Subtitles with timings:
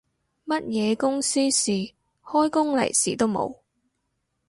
[0.45, 1.91] 乜嘢公司事，
[2.23, 3.57] 開工利是都冇